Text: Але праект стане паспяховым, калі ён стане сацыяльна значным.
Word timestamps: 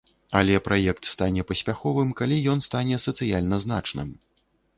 Але 0.37 0.61
праект 0.67 1.03
стане 1.09 1.43
паспяховым, 1.51 2.15
калі 2.23 2.41
ён 2.55 2.65
стане 2.69 2.95
сацыяльна 3.05 3.55
значным. 3.67 4.09